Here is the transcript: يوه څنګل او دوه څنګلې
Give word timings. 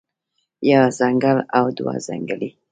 يوه 0.69 0.87
څنګل 0.99 1.37
او 1.57 1.65
دوه 1.77 1.95
څنګلې 2.07 2.49